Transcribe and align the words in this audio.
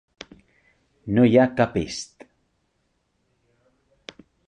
No 1.17 1.27
hi 1.29 1.37
ha 1.41 1.45
cap 1.61 1.79
est. 1.83 2.27